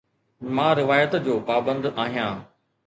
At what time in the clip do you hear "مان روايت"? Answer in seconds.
0.55-1.11